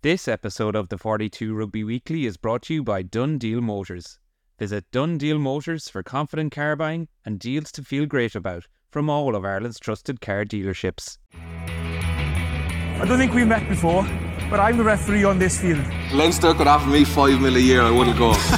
[0.00, 4.20] This episode of the 42 Rugby Weekly is brought to you by DoneDeal Motors.
[4.56, 9.34] Visit DoneDeal Motors for confident car buying and deals to feel great about from all
[9.34, 11.18] of Ireland's trusted car dealerships.
[11.34, 14.04] I don't think we've met before,
[14.48, 15.84] but I'm the referee on this field.
[16.12, 18.30] Leinster could offer me five mil a year, I wouldn't go.
[18.30, 18.48] it is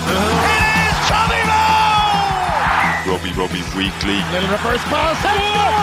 [3.08, 4.20] Rugby Rugby Weekly.
[4.30, 5.22] Little reverse pass.
[5.22, 5.79] Drive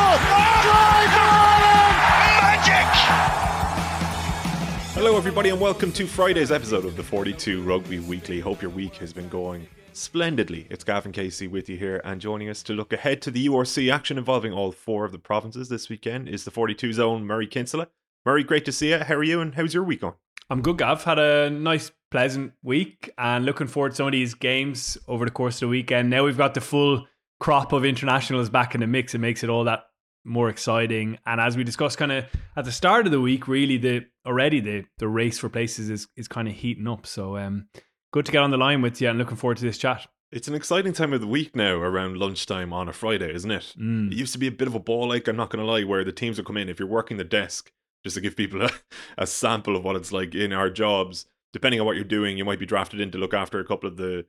[4.98, 8.39] Hello, everybody, and welcome to Friday's episode of the 42 Rugby Weekly.
[8.39, 10.65] Hope your week has been going splendidly.
[10.71, 13.93] It's Gavan Casey with you here, and joining us to look ahead to the URC
[13.93, 17.89] action involving all four of the provinces this weekend is the 42 zone Murray Kinsella.
[18.25, 18.97] Murray, great to see you.
[18.97, 20.15] How are you, and how's your week going?
[20.50, 21.04] I'm good, Gav.
[21.04, 25.32] Had a nice, pleasant week, and looking forward to some of these games over the
[25.32, 26.09] course of the weekend.
[26.09, 27.06] Now we've got the full
[27.39, 29.14] crop of internationals back in the mix.
[29.14, 29.84] It makes it all that
[30.27, 31.17] more exciting.
[31.25, 34.59] And as we discussed kind of at the start of the week, really the already
[34.59, 37.08] the the race for places is is kind of heating up.
[37.08, 37.67] So um
[38.11, 40.08] good to get on the line with you and looking forward to this chat.
[40.30, 43.73] It's an exciting time of the week now around lunchtime on a Friday, isn't it?
[43.80, 44.11] Mm.
[44.11, 45.86] It used to be a bit of a ball like, I'm not going to lie,
[45.86, 46.67] where the teams would come in.
[46.67, 47.72] If you're working the desk,
[48.03, 48.72] just to give people a,
[49.17, 52.44] a sample of what it's like in our jobs, depending on what you're doing, you
[52.44, 54.25] might be drafted in to look after a couple of the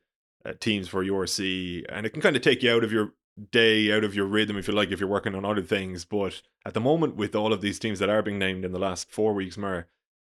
[0.47, 3.13] uh, teams for URC, and it can kind of take you out of your
[3.51, 6.05] day out of your rhythm if you like if you're working on other things.
[6.05, 8.79] But at the moment with all of these teams that are being named in the
[8.79, 9.87] last four weeks more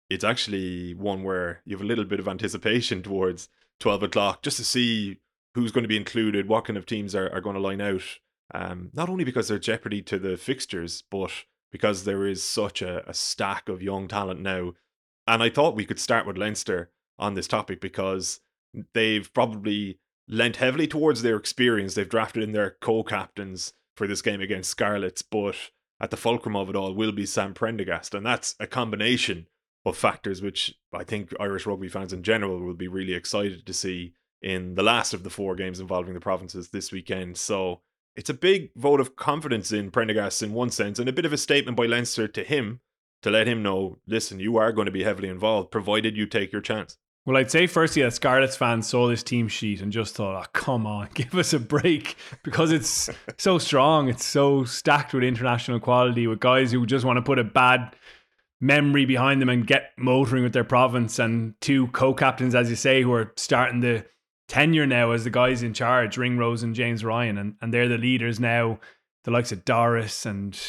[0.09, 4.57] it's actually one where you have a little bit of anticipation towards 12 o'clock just
[4.57, 5.17] to see
[5.55, 8.03] who's going to be included what kind of teams are, are going to line out.
[8.53, 11.31] Um, not only because they're jeopardy to the fixtures but
[11.71, 14.73] because there is such a, a stack of young talent now.
[15.27, 18.41] And i thought we could start with leinster on this topic because
[18.93, 21.93] they've probably lent heavily towards their experience.
[21.93, 25.55] They've drafted in their co-captains for this game against Scarlets, but
[25.99, 29.47] at the fulcrum of it all will be Sam Prendergast, and that's a combination
[29.85, 33.73] of factors which I think Irish rugby fans in general will be really excited to
[33.73, 37.37] see in the last of the four games involving the provinces this weekend.
[37.37, 37.81] So
[38.15, 41.33] it's a big vote of confidence in Prendergast in one sense, and a bit of
[41.33, 42.81] a statement by Leinster to him
[43.21, 46.51] to let him know, listen, you are going to be heavily involved, provided you take
[46.51, 46.97] your chance.
[47.25, 50.49] Well, I'd say firstly that Scarlets fans saw this team sheet and just thought, oh,
[50.53, 54.09] come on, give us a break because it's so strong.
[54.09, 57.95] It's so stacked with international quality, with guys who just want to put a bad
[58.61, 62.75] memory behind them and get motoring with their province, and two co captains, as you
[62.75, 64.05] say, who are starting the
[64.47, 67.97] tenure now as the guys in charge, Ringrose and James Ryan, and, and they're the
[67.97, 68.79] leaders now,
[69.23, 70.59] the likes of Doris and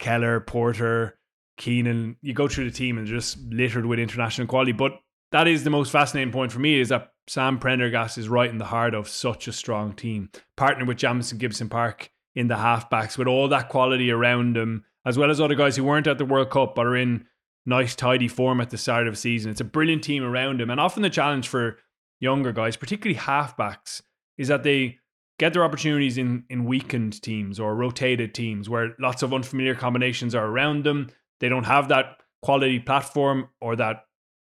[0.00, 1.18] Kelleher, Porter.
[1.56, 4.72] Keenan, you go through the team and just littered with international quality.
[4.72, 4.98] But
[5.34, 8.58] that is the most fascinating point for me is that Sam Prendergast is right in
[8.58, 10.30] the heart of such a strong team.
[10.56, 15.18] Partnered with Jamison Gibson Park in the halfbacks with all that quality around him, as
[15.18, 17.26] well as other guys who weren't at the World Cup but are in
[17.66, 19.50] nice, tidy form at the start of the season.
[19.50, 20.70] It's a brilliant team around him.
[20.70, 21.78] And often the challenge for
[22.20, 24.02] younger guys, particularly halfbacks,
[24.38, 24.98] is that they
[25.40, 30.32] get their opportunities in, in weakened teams or rotated teams where lots of unfamiliar combinations
[30.32, 31.10] are around them.
[31.40, 34.04] They don't have that quality platform or that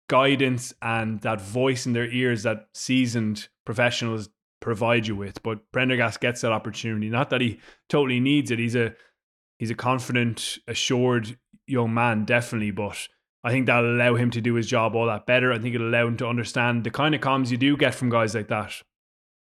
[0.07, 4.29] guidance and that voice in their ears that seasoned professionals
[4.61, 5.41] provide you with.
[5.43, 7.09] But Prendergast gets that opportunity.
[7.09, 8.59] Not that he totally needs it.
[8.59, 8.93] He's a
[9.57, 12.71] he's a confident, assured young man, definitely.
[12.71, 13.07] But
[13.43, 15.51] I think that'll allow him to do his job all that better.
[15.53, 18.09] I think it'll allow him to understand the kind of comms you do get from
[18.09, 18.73] guys like that.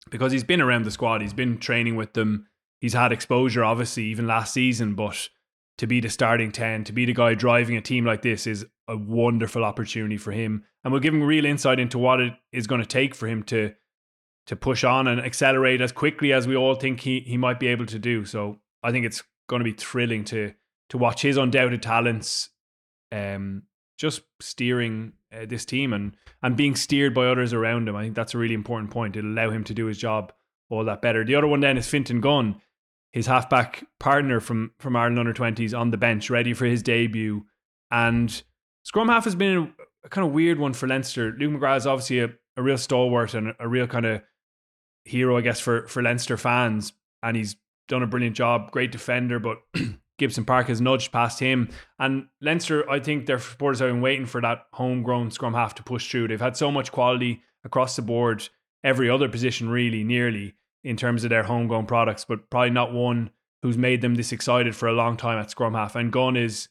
[0.10, 2.48] Because he's been around the squad, he's been training with them,
[2.80, 5.30] he's had exposure, obviously, even last season, but
[5.78, 8.66] to be the starting 10, to be the guy driving a team like this is
[8.92, 10.66] a wonderful opportunity for him.
[10.84, 13.44] And we'll give him real insight into what it is going to take for him
[13.44, 13.74] to
[14.48, 17.68] to push on and accelerate as quickly as we all think he, he might be
[17.68, 18.26] able to do.
[18.26, 20.54] So I think it's going to be thrilling to
[20.90, 22.50] to watch his undoubted talents
[23.12, 23.64] um,
[23.98, 27.96] just steering uh, this team and and being steered by others around him.
[27.96, 29.16] I think that's a really important point.
[29.16, 30.34] It'll allow him to do his job
[30.70, 31.24] all that better.
[31.24, 32.60] The other one then is Fintan Gunne,
[33.12, 37.46] his halfback partner from from Ireland under 20s on the bench, ready for his debut.
[37.92, 38.42] And
[38.84, 41.36] Scrum half has been a, kind of weird one for Leinster.
[41.38, 44.22] Luke McGrath is obviously a, a real stalwart and a, a real kind of
[45.06, 46.94] hero, I guess, for, for Leinster fans.
[47.24, 47.56] And he's
[47.88, 49.60] done a brilliant job, great defender, but
[50.18, 51.70] Gibson Park has nudged past him.
[52.00, 55.84] And Leinster, I think their supporters have been waiting for that homegrown scrum half to
[55.84, 56.28] push through.
[56.28, 58.48] They've had so much quality across the board,
[58.84, 63.30] every other position really, nearly, in terms of their homegrown products, but probably not one
[63.62, 65.96] who's made them this excited for a long time at scrum half.
[65.96, 66.68] And Gunne is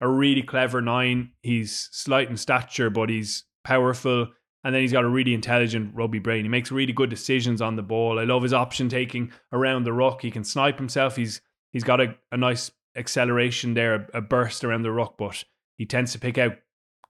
[0.00, 1.32] a really clever nine.
[1.42, 4.28] He's slight in stature, but he's powerful.
[4.62, 6.44] And then he's got a really intelligent rugby brain.
[6.44, 8.18] He makes really good decisions on the ball.
[8.18, 10.20] I love his option taking around the ruck.
[10.20, 11.16] He can snipe himself.
[11.16, 11.40] He's
[11.72, 15.44] he's got a, a nice acceleration there, a, a burst around the ruck, but
[15.78, 16.52] he tends to pick out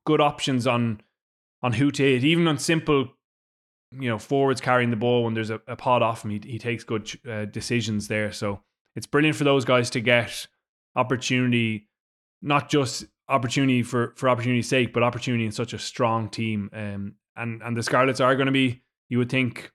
[0.06, 1.00] good options on
[1.62, 3.08] on who to hit, even on simple,
[3.90, 6.30] you know, forwards carrying the ball when there's a, a off him.
[6.30, 8.32] He, he takes good uh, decisions there.
[8.32, 8.62] So
[8.96, 10.46] it's brilliant for those guys to get
[10.96, 11.88] opportunity,
[12.42, 16.70] not just opportunity for for opportunity's sake, but opportunity in such a strong team.
[16.72, 19.72] Um, and and the Scarlets are going to be, you would think,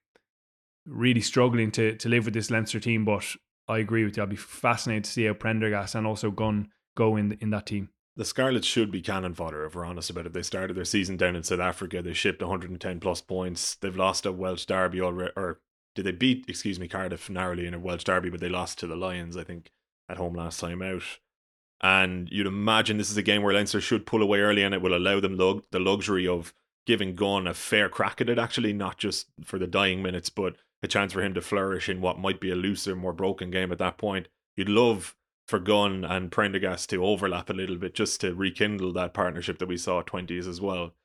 [0.85, 3.05] really struggling to to live with this Leinster team.
[3.05, 3.25] But
[3.67, 4.23] I agree with you.
[4.23, 7.89] I'll be fascinated to see how Prendergast and also Gunne go in in that team.
[8.17, 10.33] The Scarlets should be cannon fodder if we're honest about it.
[10.33, 12.01] They started their season down in South Africa.
[12.01, 13.75] They shipped 110 plus points.
[13.75, 15.59] They've lost a Welsh derby already, or
[15.95, 16.45] did they beat?
[16.47, 19.43] Excuse me, Cardiff narrowly in a Welsh derby, but they lost to the Lions, I
[19.43, 19.69] think,
[20.07, 21.03] at home last time out.
[21.85, 24.81] And you'd imagine this is a game where Leinster should pull away early, and it
[24.81, 26.51] will allow them lug- the luxury of
[26.87, 28.39] giving Gunne a fair crack at it.
[28.39, 32.01] Actually, not just for the dying minutes, but a chance for him to flourish in
[32.01, 34.29] what might be a looser, more broken game at that point.
[34.57, 35.15] You'd love
[35.47, 39.67] for Gunne and Prendergast to overlap a little bit just to rekindle that partnership that
[39.67, 40.95] we saw at 20s as well.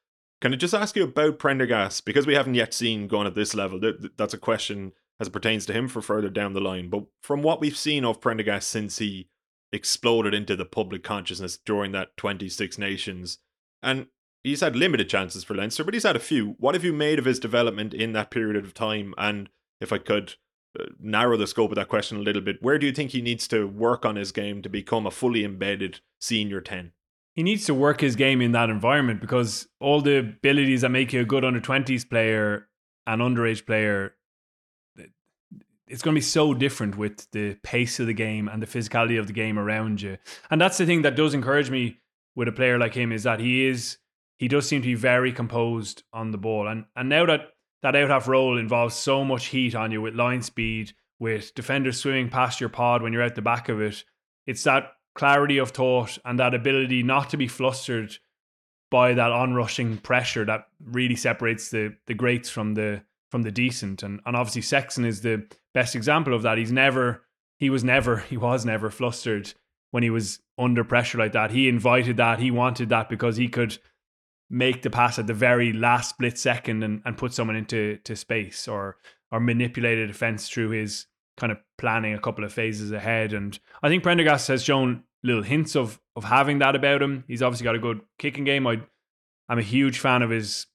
[0.41, 2.07] Can I just ask you about Prendergast?
[2.07, 3.79] Because we haven't yet seen Gunne at this level.
[4.17, 6.89] That's a question as it pertains to him for further down the line.
[6.89, 9.29] But from what we've seen of Prendergast since he
[9.73, 13.39] exploded into the public consciousness during that 26 Nations,
[13.83, 14.07] and
[14.43, 16.57] he's had limited chances for Leinster, but he's had a few.
[16.59, 19.15] What have you made of his development in that period of time?
[19.19, 19.49] And
[19.81, 20.35] if I could
[20.79, 23.23] uh, narrow the scope of that question a little bit, where do you think he
[23.23, 26.93] needs to work on his game to become a fully embedded senior 10?
[27.35, 31.13] He needs to work his game in that environment because all the abilities that make
[31.13, 32.69] you a good under 20s player
[33.07, 34.15] and underage player,
[35.91, 39.19] it's going to be so different with the pace of the game and the physicality
[39.19, 40.17] of the game around you.
[40.51, 41.99] And that's the thing that does encourage me
[42.37, 43.99] with a player like him is that he is
[44.39, 46.69] he does seem to be very composed on the ball.
[46.69, 47.51] And and now that
[47.83, 51.99] that out half role involves so much heat on you with line speed, with defenders
[51.99, 54.05] swimming past your pod when you're out the back of it.
[54.47, 58.17] It's that clarity of thought and that ability not to be flustered
[58.91, 64.03] by that onrushing pressure that really separates the the greats from the from the decent.
[64.03, 66.59] And and obviously Sexton is the best example of that.
[66.59, 67.23] He's never
[67.59, 69.55] he was never he was never flustered
[69.91, 71.51] when he was under pressure like that.
[71.51, 73.79] He invited that, he wanted that because he could
[74.49, 78.17] make the pass at the very last split second and, and put someone into to
[78.17, 78.97] space or
[79.31, 81.07] or manipulate a defense through his
[81.37, 83.33] kind of planning a couple of phases ahead.
[83.33, 87.25] And I think Prendergast has shown little hints of of having that about him.
[87.29, 88.67] He's obviously got a good kicking game.
[88.67, 88.81] I
[89.49, 90.67] I'm a huge fan of his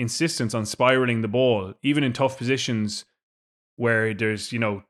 [0.00, 3.04] insistence on spiraling the ball, even in tough positions
[3.76, 4.82] where there's, you know,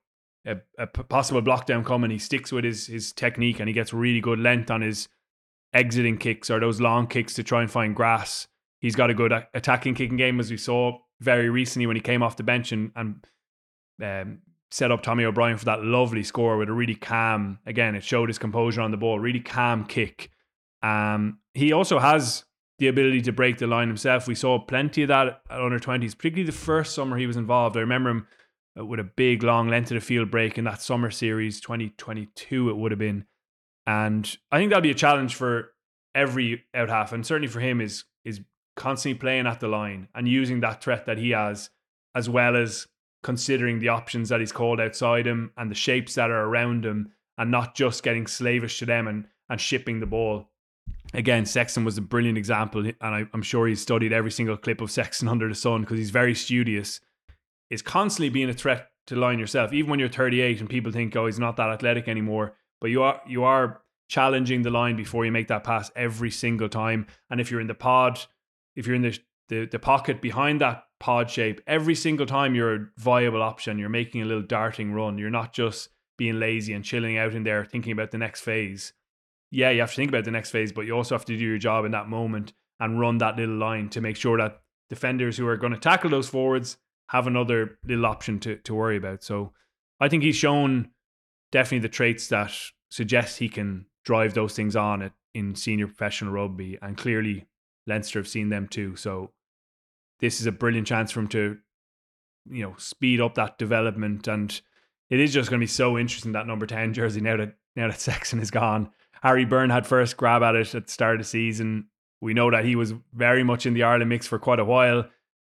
[0.46, 2.10] a, a possible block down coming.
[2.10, 5.08] He sticks with his his technique and he gets really good length on his
[5.74, 8.48] exiting kicks or those long kicks to try and find grass.
[8.80, 12.22] He's got a good attacking kicking game, as we saw very recently when he came
[12.22, 13.26] off the bench and, and
[14.02, 14.38] um,
[14.70, 18.28] set up Tommy O'Brien for that lovely score with a really calm, again, it showed
[18.28, 20.30] his composure on the ball, really calm kick.
[20.82, 22.44] Um, he also has
[22.80, 24.26] the ability to break the line himself.
[24.26, 27.76] We saw plenty of that at under 20s, particularly the first summer he was involved.
[27.76, 28.26] I remember him
[28.78, 32.70] uh, with a big, long length of the field break in that summer series, 2022,
[32.70, 33.26] it would have been.
[33.86, 35.72] And I think that'll be a challenge for
[36.14, 38.40] every out half, and certainly for him is is
[38.76, 41.70] constantly playing at the line and using that threat that he has,
[42.14, 42.86] as well as
[43.22, 47.12] considering the options that he's called outside him and the shapes that are around him,
[47.36, 50.49] and not just getting slavish to them and and shipping the ball.
[51.12, 54.80] Again, Sexton was a brilliant example, and I, am sure he's studied every single clip
[54.80, 57.00] of Sexton under the sun because he's very studious.
[57.68, 61.14] Is constantly being a threat to line yourself, even when you're 38 and people think,
[61.14, 65.24] oh, he's not that athletic anymore but you are you are challenging the line before
[65.24, 67.06] you make that pass every single time.
[67.28, 68.18] And if you're in the pod,
[68.74, 72.74] if you're in the the, the pocket behind that pod shape, every single time you're
[72.74, 73.78] a viable option.
[73.78, 75.18] You're making a little darting run.
[75.18, 78.92] You're not just being lazy and chilling out in there thinking about the next phase.
[79.50, 81.44] Yeah, you have to think about the next phase, but you also have to do
[81.44, 85.36] your job in that moment and run that little line to make sure that defenders
[85.36, 86.76] who are going to tackle those forwards
[87.08, 89.22] have another little option to, to worry about.
[89.24, 89.52] So
[89.98, 90.90] I think he's shown
[91.50, 92.52] definitely the traits that
[92.90, 97.46] suggest he can drive those things on it in senior professional rugby, and clearly
[97.86, 98.96] Leinster have seen them too.
[98.96, 99.32] So
[100.20, 101.58] this is a brilliant chance for him to,
[102.50, 104.60] you know, speed up that development, and
[105.08, 107.88] it is just going to be so interesting that number ten jersey now that now
[107.88, 108.90] that Sexton is gone.
[109.22, 111.88] Harry Byrne had first grab at it at the start of the season.
[112.20, 115.08] We know that he was very much in the Ireland mix for quite a while.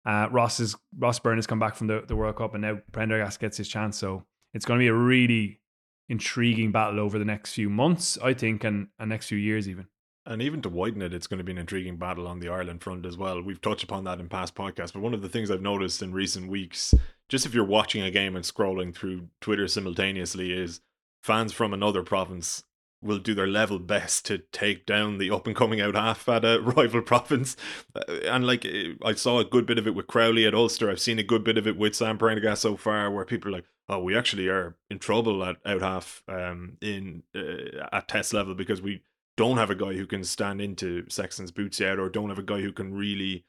[0.06, 2.78] Uh, Ross is Ross Byrne has come back from the, the World Cup, and now
[2.92, 3.97] Prendergast gets his chance.
[3.97, 5.61] So it's going to be a really
[6.09, 9.87] intriguing battle over the next few months, I think, and, and next few years even.
[10.26, 12.83] And even to widen it, it's going to be an intriguing battle on the Ireland
[12.83, 13.42] front as well.
[13.42, 16.12] We've touched upon that in past podcasts, but one of the things I've noticed in
[16.12, 16.94] recent weeks,
[17.28, 20.80] just if you're watching a game and scrolling through Twitter simultaneously, is
[21.23, 22.64] fans from another province
[23.04, 26.44] will do their level best to take down the up and coming out half at
[26.44, 27.56] a rival province.
[27.94, 28.66] Uh, and like
[29.04, 30.90] I saw a good bit of it with Crowley at Ulster.
[30.90, 33.58] I've seen a good bit of it with Sam Prendergast so far, where people are
[33.58, 38.32] like, "Oh, we actually are in trouble at out half um, in uh, at test
[38.32, 39.02] level because we
[39.37, 42.42] don't have a guy who can stand into Sexton's boots yet, or don't have a
[42.42, 43.44] guy who can really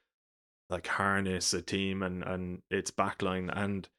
[0.70, 3.90] like harness a team and and its backline and."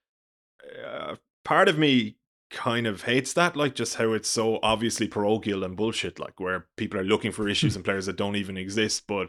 [0.84, 2.16] Uh, part of me
[2.50, 6.66] kind of hates that, like just how it's so obviously parochial and bullshit, like where
[6.76, 9.04] people are looking for issues and players that don't even exist.
[9.06, 9.28] But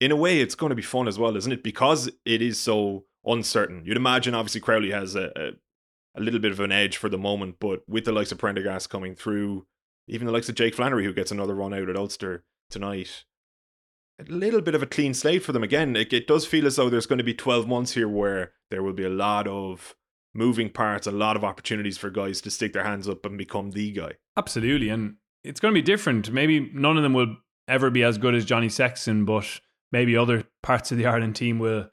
[0.00, 1.62] in a way, it's going to be fun as well, isn't it?
[1.62, 3.82] Because it is so uncertain.
[3.84, 5.50] You'd imagine, obviously, Crowley has a, a,
[6.16, 8.90] a little bit of an edge for the moment, but with the likes of Prendergast
[8.90, 9.66] coming through,
[10.06, 13.24] even the likes of Jake Flannery, who gets another run out at Ulster tonight,
[14.18, 15.96] a little bit of a clean slate for them again.
[15.96, 18.82] It, it does feel as though there's going to be 12 months here where there
[18.82, 19.96] will be a lot of
[20.34, 23.70] moving parts, a lot of opportunities for guys to stick their hands up and become
[23.70, 24.12] the guy.
[24.36, 24.88] Absolutely.
[24.88, 26.30] And it's going to be different.
[26.30, 27.36] Maybe none of them will
[27.68, 29.60] ever be as good as Johnny Sexton, but
[29.92, 31.88] maybe other parts of the Ireland team will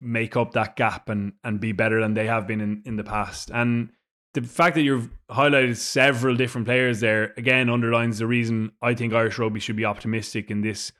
[0.00, 3.04] make up that gap and, and be better than they have been in, in the
[3.04, 3.50] past.
[3.52, 3.90] And
[4.34, 9.12] the fact that you've highlighted several different players there again underlines the reason I think
[9.12, 10.92] Irish rugby should be optimistic in this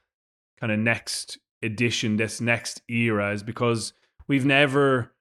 [0.59, 3.93] kind of next edition, this next era, is because
[4.29, 5.14] we've never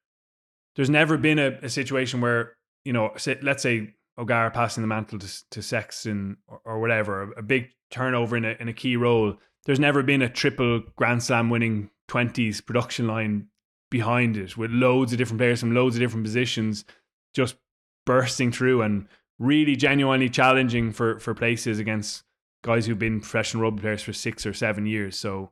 [0.75, 4.87] there's never been a, a situation where you know, say, let's say O'Gara passing the
[4.87, 8.73] mantle to, to Sexton or, or whatever, a, a, big turnover in a in a
[8.73, 9.35] key role.
[9.65, 13.47] There's never been a triple Grand Slam winning twenties production line
[13.89, 16.83] behind it with loads of different players from loads of different positions
[17.33, 17.55] just
[18.05, 19.07] bursting through and
[19.39, 22.23] really genuinely challenging for for places against
[22.63, 25.17] guys who've been professional rugby players for six or seven years.
[25.17, 25.51] So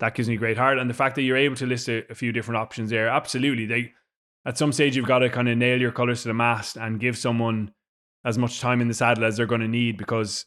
[0.00, 0.78] that gives me great heart.
[0.78, 3.66] And the fact that you're able to list a, a few different options there, absolutely.
[3.66, 3.92] They
[4.48, 6.98] at some stage you've got to kind of nail your colors to the mast and
[6.98, 7.70] give someone
[8.24, 10.46] as much time in the saddle as they're going to need because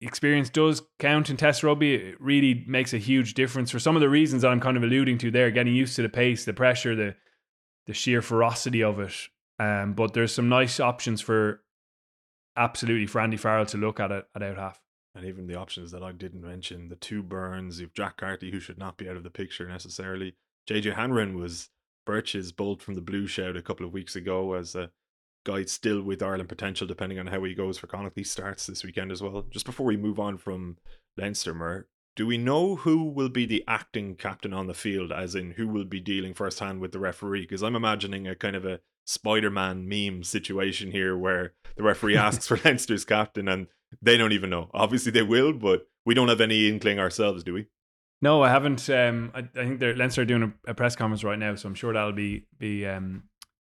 [0.00, 1.94] experience does count in test rugby.
[1.94, 4.84] It really makes a huge difference for some of the reasons that I'm kind of
[4.84, 7.16] alluding to there, getting used to the pace, the pressure, the
[7.86, 9.14] the sheer ferocity of it.
[9.58, 11.62] Um, but there's some nice options for
[12.56, 14.80] absolutely for Andy Farrell to look at it at out half.
[15.16, 18.60] And even the options that I didn't mention, the two Byrnes, you've Jack Carty, who
[18.60, 20.36] should not be out of the picture necessarily.
[20.68, 21.70] JJ Hanrahan was
[22.10, 24.90] Birch's bolt from the blue shout a couple of weeks ago as a
[25.46, 28.18] guy still with Ireland potential, depending on how he goes for Connacht.
[28.18, 29.46] He starts this weekend as well.
[29.48, 30.78] Just before we move on from
[31.16, 31.86] Leinster,
[32.16, 35.68] do we know who will be the acting captain on the field, as in who
[35.68, 37.42] will be dealing firsthand with the referee?
[37.42, 42.16] Because I'm imagining a kind of a Spider Man meme situation here where the referee
[42.26, 43.68] asks for Leinster's captain and
[44.02, 44.68] they don't even know.
[44.74, 47.66] Obviously, they will, but we don't have any inkling ourselves, do we?
[48.22, 48.88] No, I haven't.
[48.90, 51.68] Um, I, I think they're Leinster are doing a, a, press conference right now, so
[51.68, 53.24] I'm sure that'll be be um,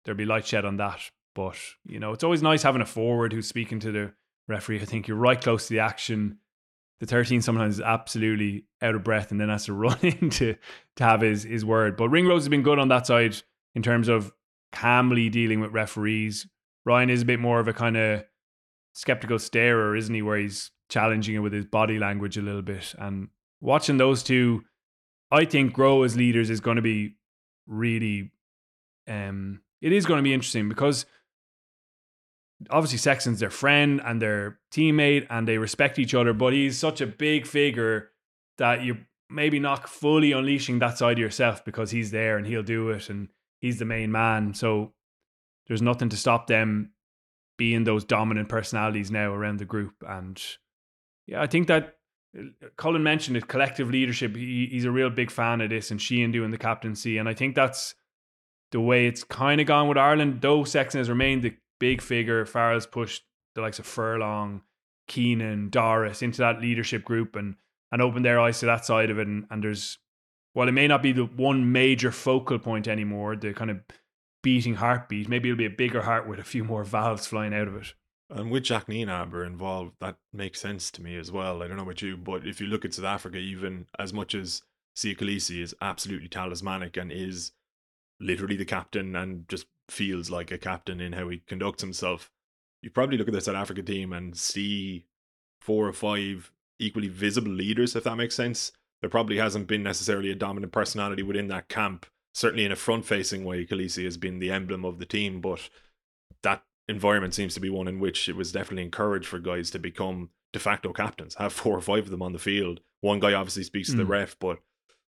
[0.03, 0.99] there'll be light shed on that.
[1.33, 4.13] But you know, it's always nice having a forward who's speaking to the
[4.47, 4.81] referee.
[4.81, 6.39] I think you're right close to the action.
[6.99, 10.55] The 13 sometimes is absolutely out of breath and then has to run in to,
[10.95, 11.97] to have his, his word.
[11.97, 13.35] But Ringrose has been good on that side
[13.75, 14.31] in terms of
[14.71, 16.47] calmly dealing with referees.
[16.85, 18.23] Ryan is a bit more of a kind of
[18.93, 20.21] skeptical starer, isn't he?
[20.21, 22.93] Where he's challenging it with his body language a little bit.
[22.97, 23.29] And
[23.63, 24.63] watching those two,
[25.31, 27.15] I think grow as leaders is going to be
[27.65, 28.31] really,
[29.07, 31.05] um, it is going to be interesting because
[32.69, 36.99] obviously Sexton's their friend and their teammate and they respect each other, but he's such
[36.99, 38.09] a big figure
[38.57, 42.63] that you're maybe not fully unleashing that side of yourself because he's there and he'll
[42.63, 43.29] do it and
[43.59, 44.53] he's the main man.
[44.53, 44.93] So
[45.67, 46.91] there's nothing to stop them
[47.57, 49.93] being those dominant personalities now around the group.
[50.05, 50.41] And
[51.25, 51.95] yeah, I think that
[52.77, 54.35] Colin mentioned it, collective leadership.
[54.35, 57.33] He, he's a real big fan of this, and Sheehan doing the captaincy, and I
[57.33, 57.95] think that's
[58.71, 60.41] the way it's kind of gone with Ireland.
[60.41, 63.23] Though Sexton has remained the big figure, Farrell's pushed
[63.53, 64.63] the likes of Furlong,
[65.07, 67.55] Keenan, Doris into that leadership group, and
[67.91, 69.27] and opened their eyes to that side of it.
[69.27, 69.99] And, and there's,
[70.53, 73.81] while it may not be the one major focal point anymore, the kind of
[74.41, 77.67] beating heartbeat, maybe it'll be a bigger heart with a few more valves flying out
[77.67, 77.93] of it.
[78.29, 81.61] And with Jacques Nienaber involved, that makes sense to me as well.
[81.61, 84.33] I don't know about you, but if you look at South Africa, even as much
[84.33, 84.63] as
[84.95, 87.51] Siya Kolisi is absolutely talismanic and is
[88.19, 92.31] literally the captain and just feels like a captain in how he conducts himself,
[92.81, 95.05] you probably look at the South Africa team and see
[95.61, 98.71] four or five equally visible leaders, if that makes sense.
[99.01, 102.05] There probably hasn't been necessarily a dominant personality within that camp.
[102.33, 105.69] Certainly in a front facing way, Kolisi has been the emblem of the team, but
[106.87, 110.29] environment seems to be one in which it was definitely encouraged for guys to become
[110.51, 112.79] de facto captains, have four or five of them on the field.
[113.01, 114.11] One guy obviously speaks to the hmm.
[114.11, 114.59] ref, but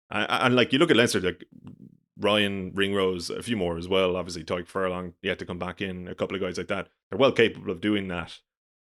[0.09, 1.45] and, and like you look at Leinster, like
[2.19, 4.15] Ryan Ringrose, a few more as well.
[4.15, 6.88] Obviously, Tadhg Furlong yet to come back in, a couple of guys like that.
[7.09, 8.39] They're well capable of doing that.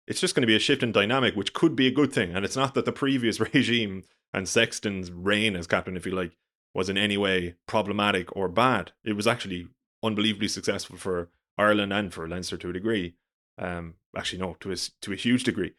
[0.06, 2.34] it's just going to be a shift in dynamic, which could be a good thing.
[2.34, 6.36] And it's not that the previous regime and Sexton's reign as captain, if you like,
[6.74, 8.92] was in any way problematic or bad.
[9.04, 9.68] It was actually
[10.02, 13.14] unbelievably successful for Ireland and for Leinster to a degree.
[13.58, 15.74] Um, actually, no, to a, to a huge degree.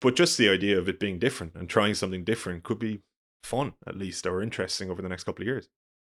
[0.00, 3.02] But just the idea of it being different and trying something different could be
[3.42, 5.68] fun, at least, or interesting over the next couple of years.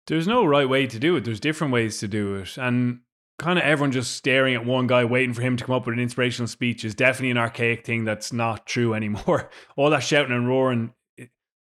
[0.06, 1.24] There's no right way to do it.
[1.24, 2.56] There's different ways to do it.
[2.56, 3.00] And
[3.38, 5.94] kind of everyone just staring at one guy, waiting for him to come up with
[5.94, 9.50] an inspirational speech is definitely an archaic thing that's not true anymore.
[9.76, 10.92] All that shouting and roaring,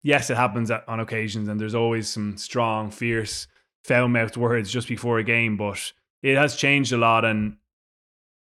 [0.03, 3.47] yes, it happens on occasions, and there's always some strong, fierce,
[3.83, 7.25] foul mouthed words just before a game, but it has changed a lot.
[7.25, 7.57] And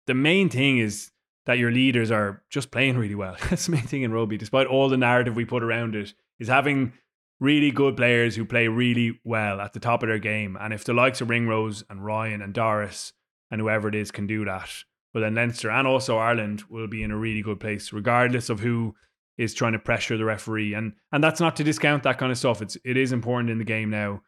[0.07, 1.11] the main thing is
[1.47, 3.37] that your leaders are just playing really well.
[3.51, 6.49] That's the main thing in rugby, despite all the narrative we put around it, is
[6.49, 6.93] having
[7.39, 10.57] really good players who play really well at the top of their game.
[10.61, 13.13] And if the likes of Ringrose and Ryan and Doris
[13.51, 14.71] and whoever it is can do that,
[15.15, 18.61] well, then Leinster and also Ireland will be in a really good place, regardless of
[18.61, 18.95] who
[19.39, 20.75] is trying to pressure the referee.
[20.75, 22.61] And and that's not to discount that kind of stuff.
[22.61, 24.23] It's it is important in the game now,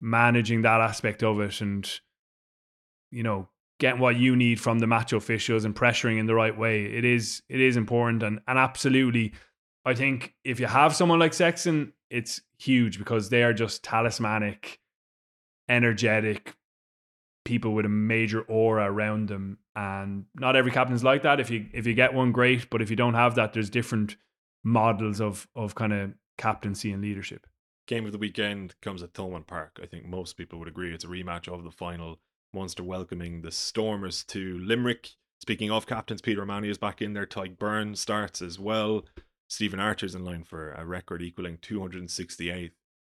[0.00, 1.88] managing that aspect of it and
[3.14, 6.56] you know, getting what you need from the match officials and pressuring in the right
[6.56, 6.84] way.
[6.84, 9.32] It is it is important and and absolutely
[9.84, 14.80] I think if you have someone like Sexton, it's huge because they are just talismanic,
[15.68, 16.56] energetic
[17.44, 19.58] people with a major aura around them.
[19.76, 21.40] And not every captain's like that.
[21.40, 22.70] If you if you get one, great.
[22.70, 24.16] But if you don't have that, there's different
[24.62, 27.46] models of of kind of captaincy and leadership.
[27.86, 29.78] Game of the weekend comes at Thomond Park.
[29.82, 32.20] I think most people would agree it's a rematch of the final.
[32.54, 35.10] Munster welcoming the Stormers to Limerick.
[35.40, 37.26] Speaking of captains, Peter O'Mahony is back in there.
[37.26, 39.04] Tadhg Beirne starts as well.
[39.48, 42.70] Stephen Archer's in line for a record equaling 268th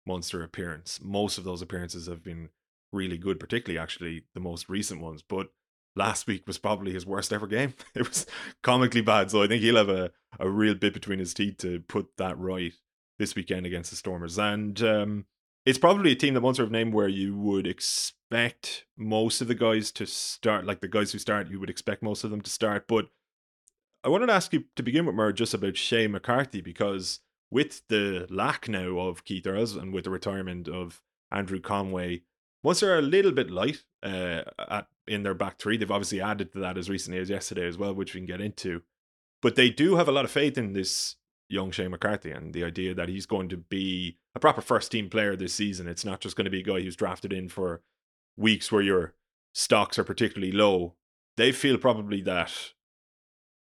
[0.07, 0.99] Munster appearance.
[1.03, 2.49] Most of those appearances have been
[2.91, 5.21] really good, particularly actually the most recent ones.
[5.21, 5.49] But
[5.95, 7.73] last week was probably his worst ever game.
[7.95, 8.25] It was
[8.63, 9.31] comically bad.
[9.31, 12.37] So I think he'll have a, a real bit between his teeth to put that
[12.39, 12.73] right
[13.19, 14.37] this weekend against the Stormers.
[14.37, 15.25] And um,
[15.65, 19.55] it's probably a team that Munster have named where you would expect most of the
[19.55, 22.49] guys to start, like the guys who start, you would expect most of them to
[22.49, 22.87] start.
[22.87, 23.07] But
[24.03, 27.81] I wanted to ask you to begin with, Mer, just about Shane McCarthy, because with
[27.87, 31.01] the lack now of Keith Earls and with the retirement of
[31.31, 32.21] Andrew Conway,
[32.61, 36.51] once they're a little bit light uh, at, in their back three, they've obviously added
[36.53, 38.83] to that as recently as yesterday as well, which we can get into.
[39.41, 41.15] But they do have a lot of faith in this
[41.47, 45.09] young Shane McCarthy and the idea that he's going to be a proper first team
[45.09, 45.87] player this season.
[45.87, 47.81] It's not just going to be a guy who's drafted in for
[48.35, 49.13] weeks where your
[49.53, 50.95] stocks are particularly low.
[51.37, 52.51] They feel probably that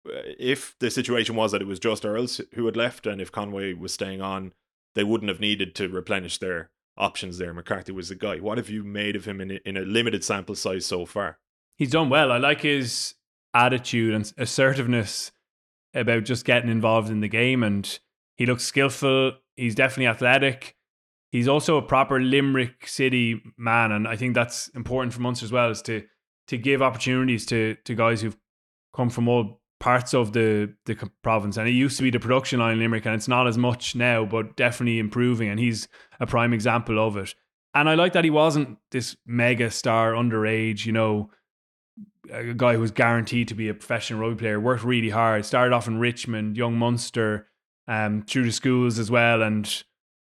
[0.07, 3.31] uh, if the situation was that it was just Earls who had left and if
[3.31, 4.53] Conway was staying on,
[4.95, 7.53] they wouldn't have needed to replenish their options there.
[7.53, 8.37] McCarthy was the guy.
[8.37, 11.39] What have you made of him in, in a limited sample size so far?
[11.77, 12.31] He's done well.
[12.31, 13.15] I like his
[13.53, 15.31] attitude and assertiveness
[15.93, 17.99] about just getting involved in the game and
[18.35, 19.33] he looks skillful.
[19.55, 20.75] He's definitely athletic.
[21.31, 25.51] He's also a proper Limerick City man, and I think that's important for Munster as
[25.51, 26.03] well, is to
[26.47, 28.37] to give opportunities to to guys who've
[28.95, 32.59] come from all parts of the the province, and it used to be the production
[32.59, 35.87] line in Limerick, and it's not as much now, but definitely improving, and he's
[36.19, 37.33] a prime example of it.
[37.73, 41.31] And I like that he wasn't this mega star underage, you know,
[42.31, 44.59] a guy who was guaranteed to be a professional rugby player.
[44.59, 45.45] Worked really hard.
[45.45, 47.47] Started off in Richmond, young Munster,
[47.87, 49.83] um, through the schools as well, and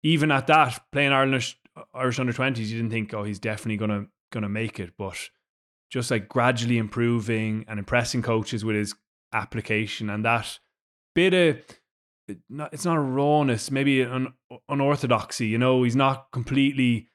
[0.03, 1.57] even at that, playing Irish
[1.93, 5.29] Irish under twenties, you didn't think, oh, he's definitely gonna gonna make it, but
[5.89, 8.93] just like gradually improving and impressing coaches with his
[9.33, 10.59] application and that
[11.15, 11.57] bit of
[12.71, 14.33] it's not a rawness, maybe an
[14.67, 15.47] unorthodoxy.
[15.47, 17.09] You know, he's not completely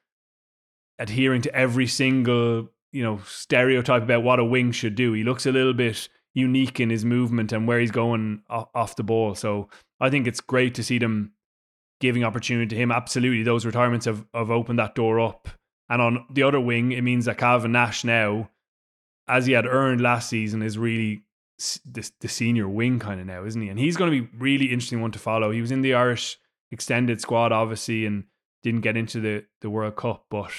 [0.97, 5.11] adhering to every single you know stereotype about what a wing should do.
[5.11, 9.03] He looks a little bit unique in his movement and where he's going off the
[9.03, 9.35] ball.
[9.35, 11.33] So I think it's great to see them
[11.99, 12.91] giving opportunity to him.
[12.91, 15.49] Absolutely, those retirements have have opened that door up.
[15.89, 18.49] And on the other wing, it means that Calvin Nash now,
[19.27, 21.23] as he had earned last season, is really
[21.85, 23.69] the, the senior wing kind of now, isn't he?
[23.69, 25.51] And he's going to be really interesting one to follow.
[25.51, 26.37] He was in the Irish
[26.71, 28.23] extended squad, obviously, and
[28.63, 30.25] didn't get into the, the World Cup.
[30.29, 30.51] But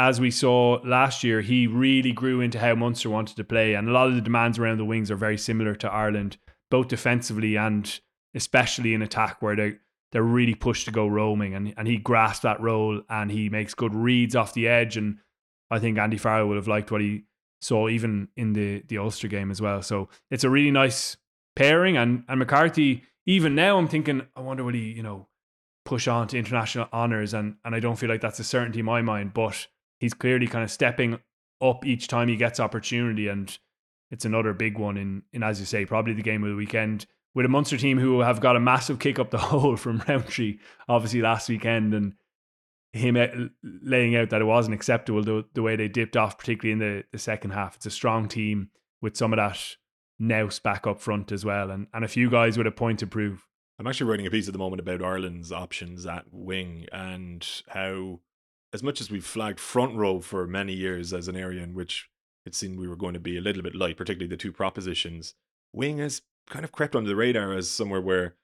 [0.00, 3.74] as we saw last year, he really grew into how Munster wanted to play.
[3.74, 6.38] And a lot of the demands around the wings are very similar to Ireland,
[6.70, 8.00] both defensively and
[8.34, 9.76] especially in attack, where they,
[10.10, 11.54] they're really pushed to go roaming.
[11.54, 14.96] And, and he grasped that role and he makes good reads off the edge.
[14.96, 15.18] And
[15.70, 17.24] I think Andy Farrell would have liked what he
[17.60, 19.82] saw even in the the Ulster game as well.
[19.82, 21.18] So it's a really nice
[21.56, 21.98] pairing.
[21.98, 25.28] And and McCarthy, even now, I'm thinking, I wonder will he, you know,
[25.84, 27.34] push on to international honours?
[27.34, 29.34] And and I don't feel like that's a certainty in my mind.
[29.34, 29.66] But
[30.00, 31.20] he's clearly kind of stepping
[31.62, 33.28] up each time he gets opportunity.
[33.28, 33.56] And
[34.10, 37.06] it's another big one in in as you say probably the game of the weekend
[37.34, 40.58] with a Munster team who have got a massive kick up the hole from Rowntree
[40.88, 42.14] obviously last weekend and
[42.92, 43.28] him eh,
[43.62, 47.04] laying out that it wasn't acceptable the, the way they dipped off particularly in the,
[47.12, 49.76] the second half it's a strong team with some of that
[50.18, 53.06] nous back up front as well and, and a few guys with a point to
[53.06, 53.46] prove
[53.78, 58.20] I'm actually writing a piece at the moment about Ireland's options at wing and how
[58.72, 62.08] as much as we've flagged front row for many years as an area in which
[62.46, 65.34] it seemed we were going to be a little bit light, particularly the two propositions,
[65.72, 68.34] wing has kind of crept under the radar as somewhere where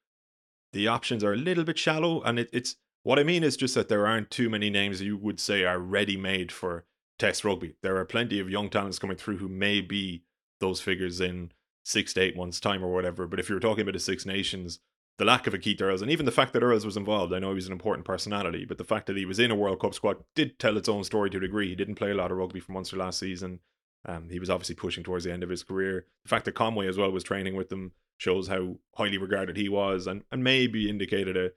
[0.72, 2.22] the options are a little bit shallow.
[2.22, 5.16] And it, it's what I mean is just that there aren't too many names you
[5.16, 6.84] would say are ready made for
[7.18, 7.76] Test rugby.
[7.82, 10.24] There are plenty of young talents coming through who may be
[10.60, 13.26] those figures in six to eight months' time or whatever.
[13.26, 14.80] But if you're talking about the Six Nations,
[15.18, 17.38] the lack of a Keith Earls, and even the fact that Earls was involved, I
[17.38, 19.81] know he was an important personality, but the fact that he was in a World
[19.81, 21.68] Cup squad did tell its own story to a degree.
[21.68, 23.61] He didn't play a lot of rugby for Munster last season.
[24.05, 26.07] Um, he was obviously pushing towards the end of his career.
[26.24, 29.68] The fact that Conway as well was training with them shows how highly regarded he
[29.68, 31.50] was, and, and maybe indicated a,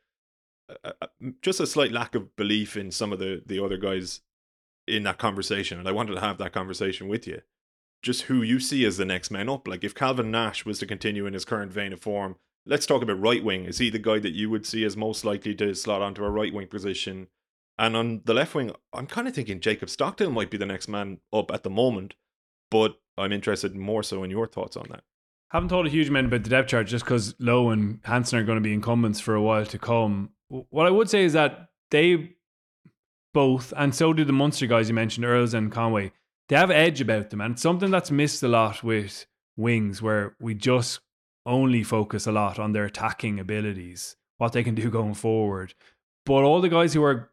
[0.83, 1.07] a, a
[1.41, 4.21] just a slight lack of belief in some of the the other guys
[4.87, 5.79] in that conversation.
[5.79, 7.41] And I wanted to have that conversation with you.
[8.01, 9.67] Just who you see as the next man up.
[9.67, 13.01] Like if Calvin Nash was to continue in his current vein of form, let's talk
[13.01, 13.65] about right wing.
[13.65, 16.29] Is he the guy that you would see as most likely to slot onto a
[16.29, 17.27] right wing position?
[17.77, 20.87] And on the left wing, I'm kind of thinking Jacob Stockdale might be the next
[20.87, 22.15] man up at the moment,
[22.69, 25.03] but I'm interested more so in your thoughts on that.
[25.51, 28.43] Haven't thought a huge amount about the depth chart just because Lowe and Hansen are
[28.43, 30.31] going to be incumbents for a while to come.
[30.49, 32.35] What I would say is that they
[33.33, 36.11] both, and so do the Munster guys you mentioned, Earls and Conway,
[36.49, 37.41] they have edge about them.
[37.41, 39.25] And it's something that's missed a lot with
[39.57, 40.99] wings, where we just
[41.45, 45.73] only focus a lot on their attacking abilities, what they can do going forward.
[46.25, 47.31] But all the guys who are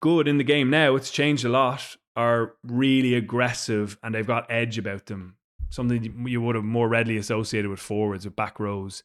[0.00, 4.50] good in the game now, it's changed a lot, are really aggressive and they've got
[4.50, 5.36] edge about them.
[5.70, 9.02] Something you would have more readily associated with forwards, with back rows.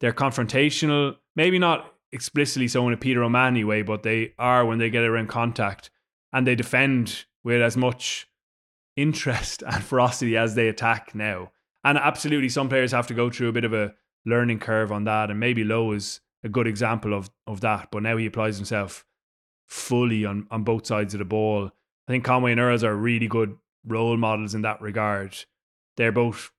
[0.00, 4.78] They're confrontational, maybe not explicitly so in a Peter O'Mahony way, but they are when
[4.78, 5.90] they get around contact
[6.32, 8.28] and they defend with as much
[8.96, 11.52] interest and ferocity as they attack now.
[11.84, 13.94] And absolutely, some players have to go through a bit of a
[14.26, 15.30] learning curve on that.
[15.30, 17.88] And maybe Lowe is a good example of, of that.
[17.90, 19.04] But now he applies himself
[19.66, 21.70] fully on, on both sides of the ball.
[22.08, 25.36] I think Conway and Earls are really good role models in that regard.
[25.96, 26.50] They're both,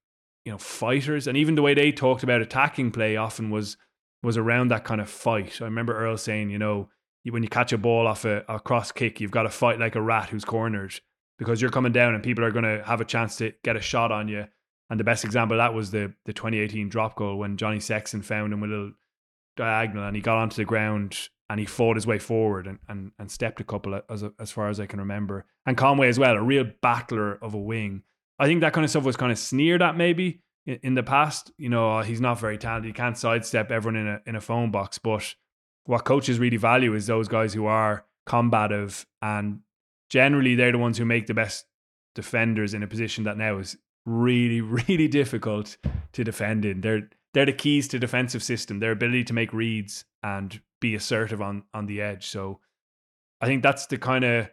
[0.46, 1.28] you know, fighters.
[1.28, 3.78] And even the way they talked about attacking play often was
[4.24, 5.62] was around that kind of fight.
[5.62, 6.90] I remember Earl saying, you know,
[7.28, 9.96] when you catch a ball off a, a cross kick, you've got to fight like
[9.96, 11.00] a rat who's cornered
[11.40, 13.82] because you're coming down and people are going to have a chance to get a
[13.82, 14.46] shot on you
[14.92, 18.22] and the best example of that was the the 2018 drop goal when Johnny Sexton
[18.22, 18.92] found him with a little
[19.56, 23.12] diagonal and he got onto the ground and he fought his way forward and, and,
[23.18, 25.46] and stepped a couple as as far as I can remember.
[25.66, 28.04] And Conway as well, a real battler of a wing.
[28.38, 31.04] I think that kind of stuff was kind of sneered at maybe in, in the
[31.04, 31.54] past.
[31.58, 32.88] You know, oh, he's not very talented.
[32.88, 34.98] He can't sidestep everyone in a in a phone box.
[34.98, 35.36] But
[35.86, 39.62] what coaches really value is those guys who are combative and
[40.10, 41.66] generally they're the ones who make the best
[42.14, 45.78] defenders in a position that now is really, really difficult
[46.14, 46.82] to defend in.
[46.82, 48.80] They're they're the keys to defensive system.
[48.80, 52.28] Their ability to make reads and be assertive on on the edge.
[52.28, 52.60] So
[53.40, 54.50] I think that's the kind of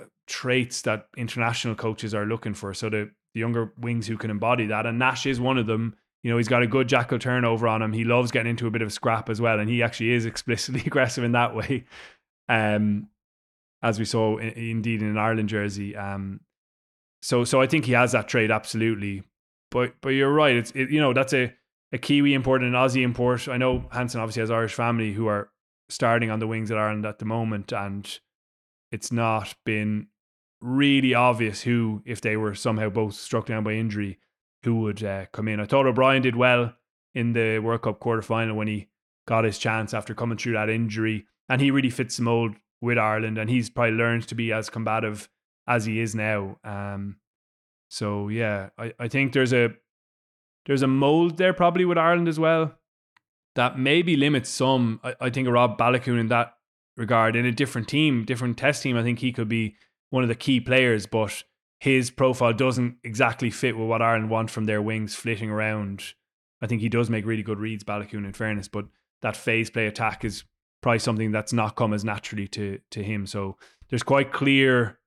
[0.00, 2.72] uh, traits that international coaches are looking for.
[2.74, 5.96] So the, the younger wings who can embody that, and Nash is one of them.
[6.22, 7.92] You know, he's got a good jackal turnover on him.
[7.92, 10.82] He loves getting into a bit of scrap as well, and he actually is explicitly
[10.86, 11.84] aggressive in that way.
[12.48, 13.08] Um,
[13.82, 15.94] as we saw in, indeed in an Ireland jersey.
[15.94, 16.40] Um,
[17.24, 19.22] so so I think he has that trade absolutely.
[19.70, 20.54] But but you're right.
[20.54, 21.54] It's it, you know that's a
[21.90, 23.48] a Kiwi import and an Aussie import.
[23.48, 25.48] I know Hansen obviously has Irish family who are
[25.88, 28.18] starting on the wings at Ireland at the moment, and
[28.92, 30.08] it's not been
[30.60, 34.18] really obvious who, if they were somehow both struck down by injury,
[34.62, 35.60] who would uh, come in.
[35.60, 36.74] I thought O'Brien did well
[37.14, 38.88] in the World Cup quarter final when he
[39.26, 42.98] got his chance after coming through that injury, and he really fits the mold with
[42.98, 45.30] Ireland, and he's probably learned to be as combative
[45.66, 46.58] as he is now.
[46.64, 47.16] Um,
[47.88, 49.70] so yeah, I, I think there's a
[50.66, 52.74] there's a mold there probably with Ireland as well
[53.54, 55.00] that maybe limits some.
[55.02, 56.54] I, I think Rob Baloucoune in that
[56.96, 58.96] regard in a different team, different test team.
[58.96, 59.76] I think he could be
[60.10, 61.42] one of the key players, but
[61.80, 66.14] his profile doesn't exactly fit with what Ireland want from their wings flitting around.
[66.62, 68.86] I think he does make really good reads, Baloucoune, in fairness, but
[69.22, 70.44] that phase play attack is
[70.82, 73.26] probably something that's not come as naturally to to him.
[73.26, 73.56] So
[73.88, 74.98] there's quite clear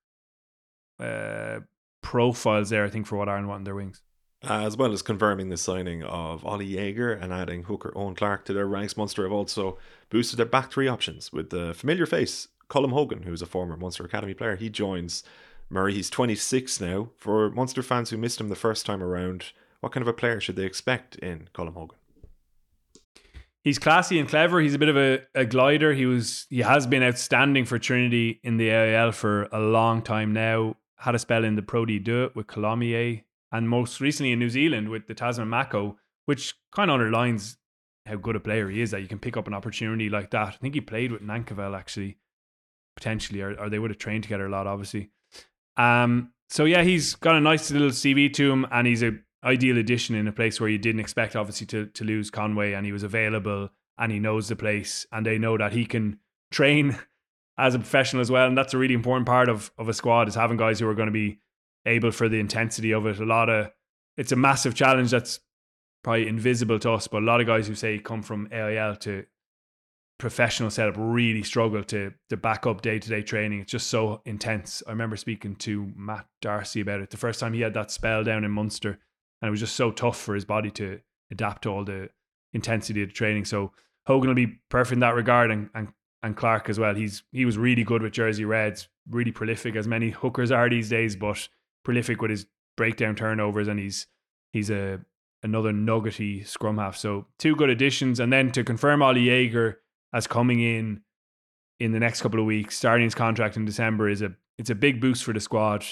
[0.99, 1.59] uh,
[2.01, 4.01] profiles there, I think, for what Ireland want in their wings.
[4.43, 8.53] As well as confirming the signing of Oli Jager and adding hooker Eoghan Clarke to
[8.53, 9.77] their ranks, Munster have also
[10.09, 14.05] boosted their back three options with the familiar face, Colm Hogan, who's a former Munster
[14.05, 14.55] Academy player.
[14.55, 15.23] He joins
[15.69, 15.95] Murray.
[15.95, 17.09] He's 26 now.
[17.17, 20.39] For Munster fans who missed him the first time around, what kind of a player
[20.39, 21.97] should they expect in Colm Hogan?
[23.63, 24.61] He's classy and clever.
[24.61, 25.93] He's a bit of a, a glider.
[25.93, 30.31] He was he has been outstanding for Trinity in the AIL for a long time
[30.31, 30.77] now.
[30.97, 34.89] Had a spell in the Pro D2 with Colomiers and most recently in New Zealand
[34.89, 37.57] with the Tasman Mako, which kind of underlines
[38.05, 40.47] how good a player he is that you can pick up an opportunity like that.
[40.47, 42.17] I think he played with Nankivell actually,
[42.95, 45.11] potentially, or, or they would have trained together a lot, obviously.
[45.75, 49.77] Um, so yeah, he's got a nice little CV to him, and he's a ideal
[49.77, 52.91] addition in a place where you didn't expect, obviously, to to lose Conway, and he
[52.91, 56.19] was available, and he knows the place, and they know that he can
[56.51, 56.97] train
[57.57, 60.27] as a professional as well, and that's a really important part of of a squad
[60.27, 61.39] is having guys who are going to be
[61.85, 63.19] able for the intensity of it.
[63.19, 63.71] A lot of
[64.17, 65.39] it's a massive challenge that's
[66.03, 69.25] probably invisible to us, but a lot of guys who say come from AIL to
[70.19, 73.61] professional setup really struggle to to back up day to day training.
[73.61, 74.83] It's just so intense.
[74.87, 78.23] I remember speaking to Matt Darcy about it the first time he had that spell
[78.23, 78.99] down in Munster,
[79.41, 80.99] and it was just so tough for his body to
[81.31, 82.09] adapt to all the
[82.53, 83.45] intensity of the training.
[83.45, 83.71] So
[84.05, 85.89] Hogan will be perfect in that regard, and and,
[86.23, 86.95] and Clarke as well.
[86.95, 90.89] He's he was really good with Jersey Reds, really prolific as many hookers are these
[90.89, 91.47] days, but
[91.83, 94.07] prolific with his breakdown turnovers, and he's
[94.53, 94.99] he's a
[95.43, 96.97] another nuggety scrum half.
[96.97, 99.79] So two good additions, and then to confirm Oli Jager
[100.13, 101.01] as coming in
[101.79, 104.75] in the next couple of weeks, starting his contract in December is a it's a
[104.75, 105.85] big boost for the squad,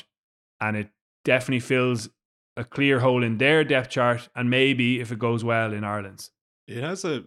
[0.60, 0.90] and it
[1.24, 2.10] definitely fills
[2.58, 6.32] a clear hole in their depth chart, and maybe if it goes well in Ireland's.
[6.68, 7.26] It has a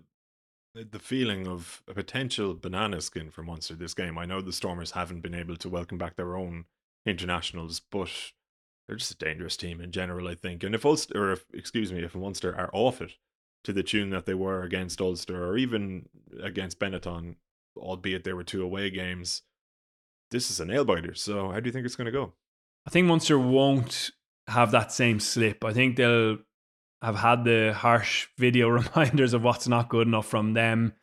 [0.79, 4.19] Uh, the feeling of a potential banana skin for Munster this game.
[4.19, 6.67] I know the Stormers haven't been able to welcome back their own
[7.07, 8.11] internationals, but
[8.87, 10.63] they're just a dangerous team in general, I think.
[10.63, 13.13] And if Ulster, or if, excuse me, if Munster are off it,
[13.65, 16.09] to the tune that they were against Ulster or even
[16.43, 17.37] against Benetton,
[17.77, 19.43] albeit there were two away games.
[20.31, 21.15] This is a nail biter.
[21.15, 22.35] So how do you think it's going to go?
[22.87, 24.11] I think Munster won't
[24.47, 25.65] have that same slip.
[25.65, 26.39] I think they'll
[27.03, 30.95] have had the harsh video reminders of what's not good enough from them.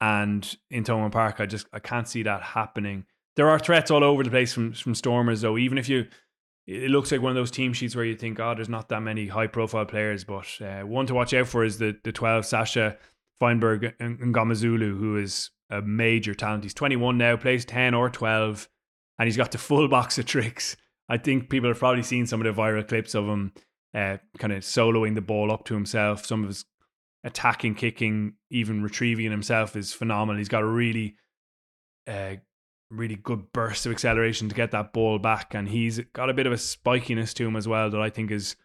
[0.00, 3.04] And in Thomond Park, I just I can't see that happening.
[3.36, 5.58] There are threats all over the place from from Stormers, though.
[5.58, 6.06] Even if you
[6.66, 9.00] it looks like one of those team sheets where you think, oh, there's not that
[9.00, 12.46] many high profile players, but uh, one to watch out for is the the 12
[12.46, 12.96] Sacha
[13.40, 16.64] Feinberg and Mngomezulu, who is a major talent.
[16.64, 18.68] He's 21 now, plays 10 or 12,
[19.18, 20.76] and he's got the full box of tricks.
[21.08, 23.52] I think people have probably seen some of the viral clips of him
[23.94, 26.24] uh, kind of soloing the ball up to himself.
[26.24, 26.64] Some of his
[27.24, 30.38] attacking, kicking, even retrieving himself is phenomenal.
[30.38, 31.16] He's got a really
[32.06, 32.36] uh,
[32.90, 35.54] really good burst of acceleration to get that ball back.
[35.54, 38.30] And he's got a bit of a spikiness to him as well that I think
[38.30, 38.56] is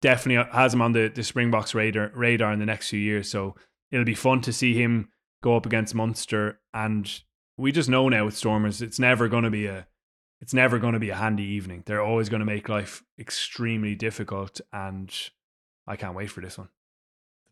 [0.00, 3.30] definitely has him on the, the Springboks radar, radar in the next few years.
[3.30, 3.54] So
[3.90, 5.08] it'll be fun to see him
[5.42, 6.60] go up against Munster.
[6.72, 7.10] And
[7.56, 9.86] we just know now with Stormers, it's never going to be a
[10.44, 11.82] it's never going to be a handy evening.
[11.86, 15.10] They're always going to make life extremely difficult, and
[15.86, 16.68] I can't wait for this one.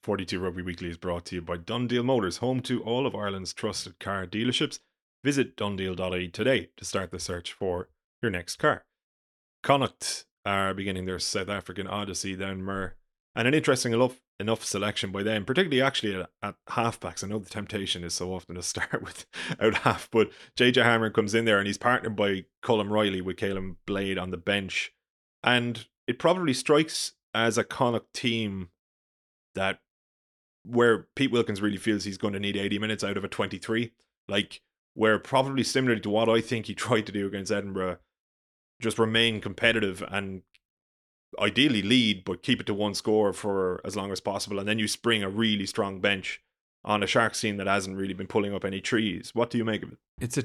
[0.02, 3.54] 42 Rugby Weekly is brought to you by DoneDeal Motors, home to all of Ireland's
[3.54, 4.80] trusted car dealerships.
[5.24, 7.88] Visit donedeal.ie today to start the search for
[8.20, 8.84] your next car.
[9.62, 12.96] Connacht are beginning their South African odyssey down Mer,
[13.34, 17.24] and an interesting enough enough selection by them, particularly actually at, at halfbacks.
[17.24, 19.24] I know the temptation is so often to start with
[19.58, 23.36] out half, but JJ Hanrahan comes in there and he's partnered by Colm Reilly with
[23.36, 24.92] Caolin Blade on the bench,
[25.42, 28.68] and it probably strikes as a Connacht team
[29.54, 29.78] that
[30.64, 33.92] where Pete Wilkins really feels he's going to need 80 minutes out of a 23.
[34.28, 34.60] Like
[34.94, 37.98] where probably similar to what I think he tried to do against Edinburgh,
[38.80, 40.42] just remain competitive and
[41.40, 44.58] ideally lead, but keep it to one score for as long as possible.
[44.58, 46.40] And then you spring a really strong bench
[46.84, 49.34] on a Sharks team that hasn't really been pulling up any trees.
[49.34, 49.98] What do you make of it?
[50.20, 50.44] It's a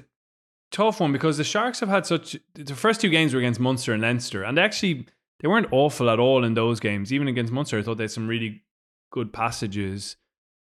[0.71, 2.37] tough one because the Sharks have had such.
[2.53, 5.07] The first two games were against Munster and Leinster, and actually
[5.39, 7.11] they weren't awful at all in those games.
[7.11, 8.63] Even against Munster, I thought they had some really
[9.11, 10.17] good passages.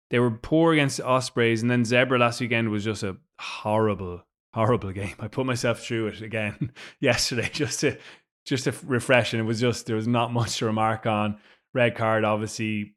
[0.09, 4.91] They were poor against Ospreys, and then Zebre last weekend was just a horrible, horrible
[4.93, 5.15] game.
[5.19, 7.97] I put myself through it again yesterday just to
[8.47, 11.37] just to refresh, and it was just there was not much to remark on.
[11.73, 12.95] Red card, obviously,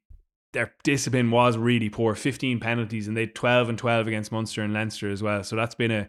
[0.53, 2.15] their discipline was really poor.
[2.15, 5.43] Fifteen penalties, and they twelve and twelve against Munster and Leinster as well.
[5.43, 6.09] So that's been a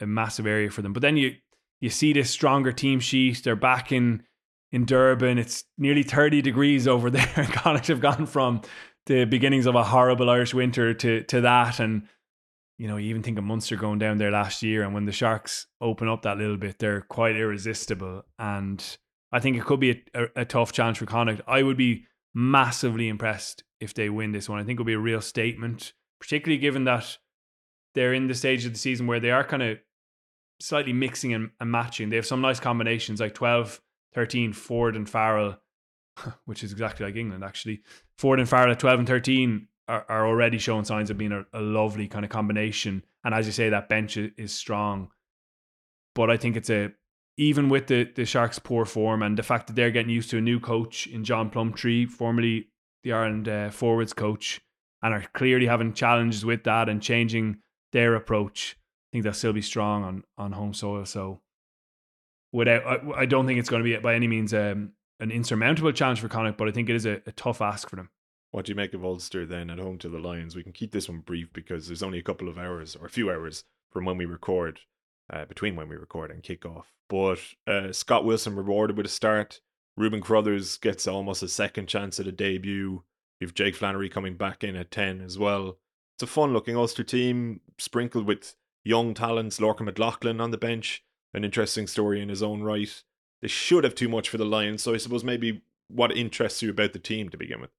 [0.00, 0.92] a massive area for them.
[0.92, 1.36] But then you
[1.80, 3.42] you see this stronger team sheet.
[3.44, 4.22] They're back in
[4.72, 5.38] in Durban.
[5.38, 7.26] It's nearly thirty degrees over there.
[7.52, 8.62] Connacht have gone from
[9.06, 11.78] the beginnings of a horrible Irish winter to to that.
[11.78, 12.08] And
[12.82, 15.12] you know, you even think of Munster going down there last year, and when the
[15.12, 18.24] Sharks open up that little bit, they're quite irresistible.
[18.40, 18.84] And
[19.30, 21.42] I think it could be a, a, a tough challenge for Connacht.
[21.46, 24.58] I would be massively impressed if they win this one.
[24.58, 27.18] I think it'll be a real statement, particularly given that
[27.94, 29.78] they're in the stage of the season where they are kind of
[30.58, 32.08] slightly mixing and, and matching.
[32.08, 33.80] They have some nice combinations like 12,
[34.12, 35.56] 13, Ford and Farrell,
[36.46, 37.82] which is exactly like England actually.
[38.18, 41.44] Ford and Farrell at 12 and 13 are, are already showing signs of being a,
[41.52, 43.04] a, lovely kind of combination.
[43.24, 45.08] And as you say, that bench is, strong.
[46.14, 46.92] But I think it's a
[47.36, 50.38] even with the the Sharks' poor form and the fact that they're getting used to
[50.38, 52.68] a new coach in John Plumtree, formerly
[53.02, 54.60] the Ireland uh, forwards coach,
[55.02, 57.58] and are clearly having challenges with that and changing
[57.92, 58.76] their approach.
[58.78, 61.06] I think they'll still be strong on on home soil.
[61.06, 61.40] So,
[62.52, 65.92] without, I, I don't think it's going to be by any means um, an insurmountable
[65.92, 68.10] challenge for Connacht, but I think it is a, a tough ask for them.
[68.52, 70.54] What do you make of Ulster then at home to the Lions?
[70.54, 73.10] We can keep this one brief because there's only a couple of hours or a
[73.10, 74.80] few hours from when we record,
[75.32, 76.92] uh, between when we record and kick off.
[77.08, 79.62] But uh, Scott Wilson rewarded with a start.
[79.96, 83.02] Reuben Crothers gets almost a second chance at a debut.
[83.40, 85.78] You've Jake Flannery coming back in at 10 as well.
[86.16, 89.60] It's a fun looking Ulster team, sprinkled with young talents.
[89.60, 93.02] Lorcan McLaughlin on the bench, an interesting story in his own right.
[93.40, 96.68] They should have too much for the Lions, so I suppose maybe what interests you
[96.68, 97.70] about the team to begin with?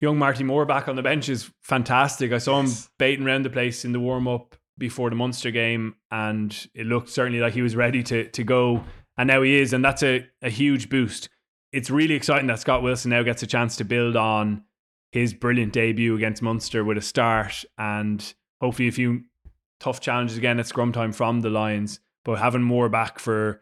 [0.00, 2.32] Young Marty Moore back on the bench is fantastic.
[2.32, 2.84] I saw yes.
[2.84, 6.86] him baiting around the place in the warm up before the Munster game, and it
[6.86, 8.84] looked certainly like he was ready to to go.
[9.16, 11.28] And now he is, and that's a, a huge boost.
[11.72, 14.64] It's really exciting that Scott Wilson now gets a chance to build on
[15.12, 19.22] his brilliant debut against Munster with a start and hopefully a few
[19.78, 22.00] tough challenges again at scrum time from the Lions.
[22.24, 23.60] But having more back for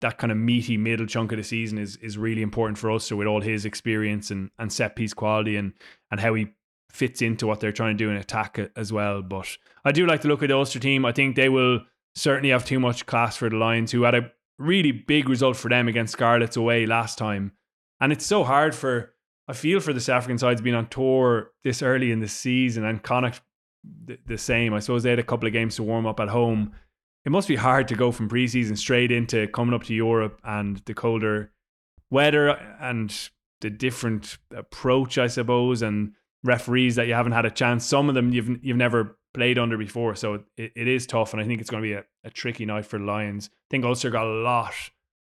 [0.00, 3.16] that kind of meaty middle chunk of the season is is really important for Ulster
[3.16, 5.72] with all his experience and, and set piece quality and
[6.10, 6.48] and how he
[6.90, 9.22] fits into what they're trying to do in attack as well.
[9.22, 11.04] But I do like to look at the Ulster team.
[11.04, 11.80] I think they will
[12.14, 15.68] certainly have too much class for the Lions, who had a really big result for
[15.68, 17.52] them against Scarlets away last time.
[18.00, 19.14] And it's so hard for
[19.48, 22.84] I feel for the South African sides being on tour this early in the season
[22.84, 23.40] and Connacht
[24.04, 24.74] the, the same.
[24.74, 26.72] I suppose they had a couple of games to warm up at home
[27.28, 30.78] it must be hard to go from preseason straight into coming up to Europe and
[30.86, 31.52] the colder
[32.10, 32.48] weather
[32.80, 33.28] and
[33.60, 37.84] the different approach, I suppose, and referees that you haven't had a chance.
[37.84, 41.42] Some of them you've you've never played under before, so it, it is tough, and
[41.42, 43.50] I think it's going to be a, a tricky night for the Lions.
[43.52, 44.72] I think Ulster got a lot.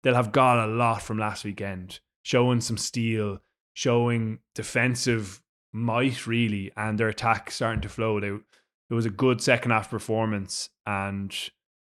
[0.02, 3.38] They'll have got a lot from last weekend, showing some steel,
[3.72, 5.40] showing defensive
[5.72, 8.20] might really, and their attack starting to flow.
[8.20, 11.34] They, it was a good second half performance, and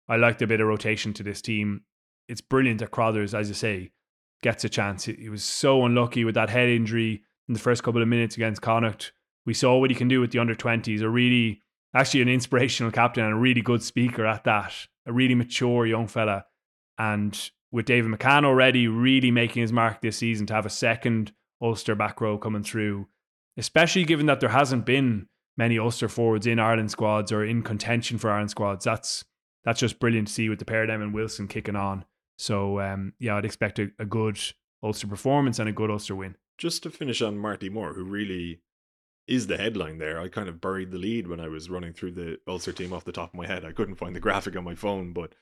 [0.08, 1.82] I liked a bit of rotation to this team.
[2.28, 3.92] It's brilliant that Crothers, as you say,
[4.42, 5.06] gets a chance.
[5.06, 8.62] He was so unlucky with that head injury in the first couple of minutes against
[8.62, 9.14] Connacht.
[9.46, 11.02] We saw what he can do with the under 20s.
[11.02, 11.62] A really,
[11.94, 14.74] actually, an inspirational captain and a really good speaker at that.
[15.06, 16.46] A really mature young fella.
[16.98, 17.38] And
[17.72, 21.96] with David McCann already really making his mark this season to have a second Ulster
[21.96, 23.08] back row coming through,
[23.58, 28.18] especially given that there hasn't been many Ulster forwards in Ireland squads or in contention
[28.18, 28.86] for Ireland squads.
[28.86, 29.26] That's
[29.64, 32.06] that's just brilliant to see with the pair of them and Wilson kicking on.
[32.38, 34.40] So um, yeah, I'd expect a, a good
[34.82, 36.36] Ulster performance and a good Ulster win.
[36.58, 38.62] Just to finish on Marty Moore, who really
[39.28, 40.20] is the headline there.
[40.20, 43.06] I kind of buried the lead when I was running through the Ulster team off
[43.06, 43.64] the top of my head.
[43.64, 45.34] I couldn't find the graphic on my phone, but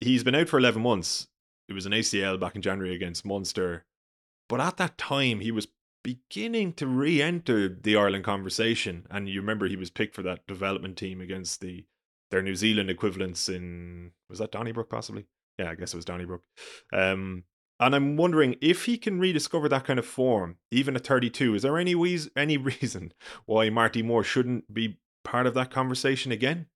[0.00, 1.28] he's been out for 11 months.
[1.68, 3.84] It was an ACL back in January against Munster.
[4.48, 5.68] But at that time, he was
[6.02, 9.06] beginning to re enter the Ireland conversation.
[9.10, 11.84] And you remember he was picked for that development team against the
[12.30, 15.26] their New Zealand equivalents in was that Donnybrook possibly?
[15.58, 16.42] Yeah, I guess it was Donnybrook.
[16.92, 17.44] Um,
[17.80, 21.54] and I'm wondering if he can rediscover that kind of form, even at 32.
[21.54, 23.12] Is there any wheeze, any reason
[23.46, 26.66] why Marty Moore shouldn't be part of that conversation again?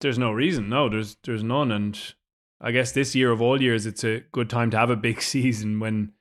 [0.00, 0.68] There's no reason.
[0.68, 1.70] No, there's there's none.
[1.70, 1.98] And
[2.60, 5.22] I guess this year of all years, it's a good time to have a big
[5.22, 6.12] season when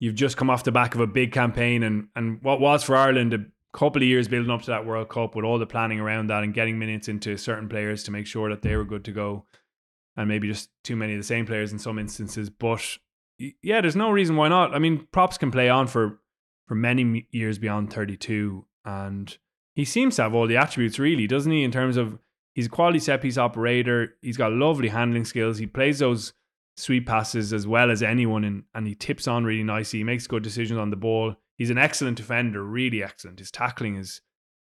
[0.00, 2.96] you've just come off the back of a big campaign and and what was for
[2.96, 6.28] Ireland couple of years building up to that World Cup with all the planning around
[6.28, 9.12] that and getting minutes into certain players to make sure that they were good to
[9.12, 9.44] go,
[10.16, 12.48] and maybe just too many of the same players in some instances.
[12.48, 12.98] But
[13.62, 14.74] yeah, there's no reason why not.
[14.74, 16.20] I mean, props can play on for
[16.66, 19.36] for many years beyond 32, and
[19.74, 21.62] he seems to have all the attributes, really, doesn't he?
[21.62, 22.18] In terms of
[22.54, 26.32] he's a quality set piece operator, he's got lovely handling skills, he plays those
[26.76, 29.98] sweet passes as well as anyone, and and he tips on really nicely.
[30.00, 33.38] He makes good decisions on the ball he's an excellent defender, really excellent.
[33.38, 34.20] His tackling is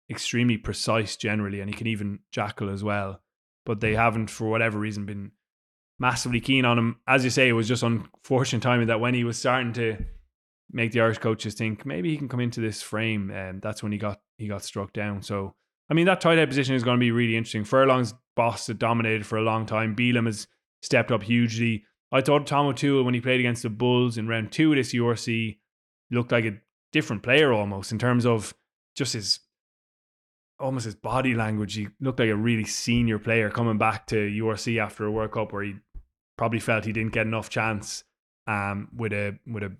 [0.10, 3.22] extremely precise generally, and he can even jackal as well.
[3.66, 5.32] But they haven't, for whatever reason, been
[6.00, 6.98] massively keen on him.
[7.08, 9.98] As you say, it was just unfortunate timing that when he was starting to
[10.72, 13.92] make the Irish coaches think maybe he can come into this frame, and that's when
[13.92, 15.22] he got he got struck down.
[15.22, 15.56] So
[15.90, 17.64] I mean that tight head position is going to be really interesting.
[17.64, 19.96] Furlong's boss had dominated for a long time.
[19.96, 20.48] Bealham has
[20.82, 21.86] stepped up hugely.
[22.12, 24.94] I thought Tom O'Toole when he played against the Bulls in round two of this
[24.94, 25.58] URC
[26.12, 26.58] looked like a
[26.94, 28.54] different player almost in terms of
[28.96, 29.40] just his
[30.60, 31.76] almost his body language.
[31.76, 35.52] He looked like a really senior player coming back to URC after a World Cup
[35.52, 35.76] where he
[36.38, 38.06] probably felt he didn't get enough chance.
[38.46, 39.72] Um, with a with a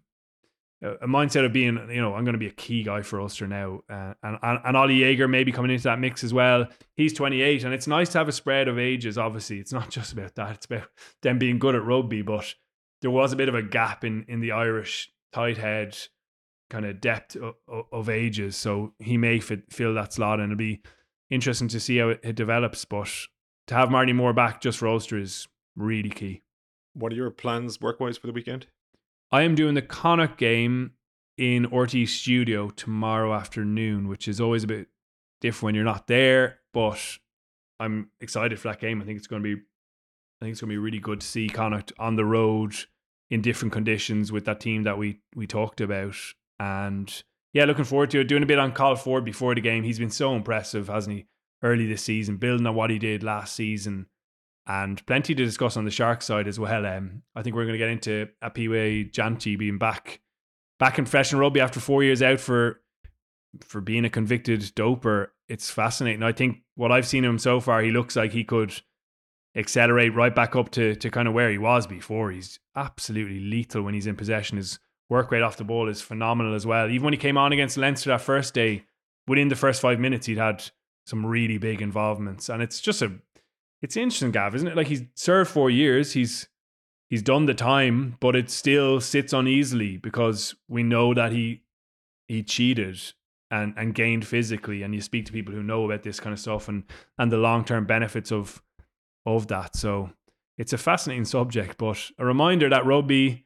[0.84, 3.48] a mindset of being, you know, I'm going to be a key guy for Ulster
[3.48, 3.82] now.
[3.90, 6.68] Uh, and, and, and Oli Jager maybe coming into that mix as well.
[6.98, 9.60] He's 28, and it's nice to have a spread of ages, obviously.
[9.60, 10.90] It's not just about that, it's about
[11.22, 12.22] them being good at rugby.
[12.22, 12.54] But
[13.02, 15.98] there was a bit of a gap in, in the Irish tight head
[16.74, 17.54] kind of depth of,
[17.92, 18.56] of ages.
[18.56, 20.82] So he may fit, fill that slot, and it'll be
[21.30, 22.84] interesting to see how it, it develops.
[22.84, 23.10] But
[23.68, 26.42] to have Marty Moore back just for Ulster is really key.
[26.96, 28.66] What are your plans work wise for the weekend?
[29.32, 30.94] I am doing the Connacht game
[31.38, 34.88] in RT Studio tomorrow afternoon, which is always a bit
[35.42, 37.00] different when you're not there, but
[37.80, 39.00] I'm excited for that game.
[39.00, 41.28] I think it's going to be, I think it's going to be really good to
[41.28, 42.74] see Connacht on the road
[43.30, 46.16] in different conditions with that team that we we talked about,
[46.64, 48.28] and yeah, looking forward to it.
[48.28, 49.84] Doing a bit on Cathal Forde before the game.
[49.84, 51.28] He's been so impressive, hasn't he?
[51.62, 54.08] Early this season, building on what he did last season
[54.66, 56.86] and plenty to discuss on the shark side as well.
[56.86, 60.22] Um, I think we're going to get into Aphiwe Dyantyi being back
[60.80, 62.82] back in and rugby after four years out for
[63.62, 65.28] for being a convicted doper.
[65.48, 66.24] It's fascinating.
[66.24, 68.74] I think what I've seen of him so far, he looks like he could
[69.56, 72.32] accelerate right back up to to kind of where he was before.
[72.32, 74.58] He's absolutely lethal when he's in possession.
[74.58, 74.80] His
[75.14, 76.90] work rate off the ball is phenomenal as well.
[76.90, 78.84] Even when he came on against Leinster that first day,
[79.28, 80.64] within the first five minutes, he'd had
[81.06, 83.12] some really big involvements, and it's just a
[83.84, 84.76] it's interesting, Gav, isn't it?
[84.76, 86.48] Like he's served four years, he's
[87.10, 91.62] he's done the time, but it still sits uneasily because we know that he
[92.28, 93.00] he cheated
[93.52, 94.82] and and gained physically.
[94.82, 96.86] And you speak to people who know about this kind of stuff and
[97.20, 98.64] and the long term benefits of
[99.28, 99.76] of that.
[99.76, 100.10] So
[100.58, 103.46] it's a fascinating subject, but a reminder that rugby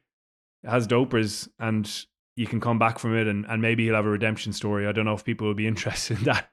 [0.68, 2.06] has dopers and
[2.36, 4.86] you can come back from it and, and maybe he'll have a redemption story.
[4.86, 6.50] I don't know if people will be interested in that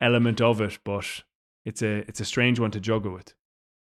[0.00, 1.22] element of it, but
[1.64, 3.34] it's a it's a strange one to juggle with.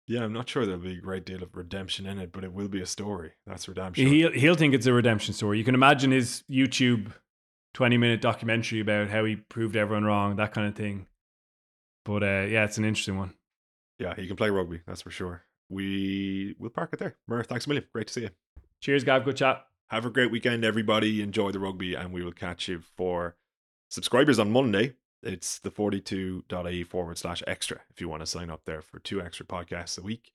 [0.08, 2.52] Yeah, I'm not sure there'll be a great deal of redemption in it, but it
[2.52, 3.32] will be a story.
[3.46, 4.06] That's redemption.
[4.06, 5.58] He'll he'll think it's a redemption story.
[5.58, 7.12] You can imagine his YouTube
[7.74, 11.06] 20 minute documentary about how he proved everyone wrong, that kind of thing.
[12.04, 13.34] But uh, yeah, it's an interesting one.
[13.98, 15.42] Yeah, he can play rugby, that's for sure.
[15.68, 17.16] We will park it there.
[17.26, 17.86] Mur, thanks a million.
[17.92, 18.30] Great to see you.
[18.80, 19.24] Cheers, Gav.
[19.24, 19.66] Good chat.
[19.88, 21.22] Have a great weekend, everybody.
[21.22, 23.36] Enjoy the rugby, and we will catch you for
[23.88, 24.94] subscribers on Monday
[25.26, 29.20] it's the 42.ie forward slash extra if you want to sign up there for two
[29.20, 30.32] extra podcasts a week.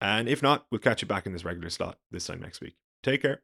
[0.00, 2.74] And if not, we'll catch you back in this regular slot this time next week.
[3.02, 3.40] Take care.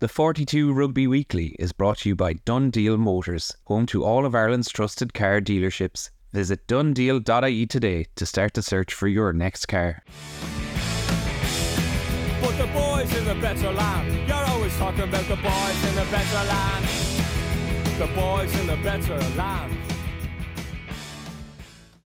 [0.00, 4.34] The 42 Rugby Weekly is brought to you by DoneDeal Motors, home to all of
[4.34, 6.10] Ireland's trusted car dealerships.
[6.32, 10.04] Visit donedeal.ie today to start the search for your next car.
[13.08, 16.84] Boys in the better land, you're always talking about the boys in the better land.
[17.96, 19.97] The boys in the better land.